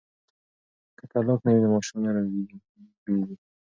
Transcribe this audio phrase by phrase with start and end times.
[0.97, 2.55] که طلاق نه وي نو ماشوم نه روبیږي.